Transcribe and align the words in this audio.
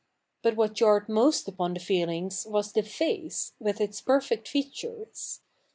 But 0.41 0.55
what 0.55 0.73
jarred 0.73 1.09
most 1.09 1.47
upon 1.47 1.75
the 1.75 1.79
feelings 1.79 2.47
was 2.47 2.71
the 2.71 2.81
face, 2.81 3.53
with 3.59 3.79
its 3.79 4.01
perfect 4.01 4.47
features. 4.47 5.41